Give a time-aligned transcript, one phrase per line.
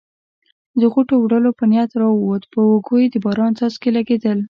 [0.79, 4.39] د غوټو وړلو په نیت راووت، پر اوږو یې د باران څاڅکي لګېدل.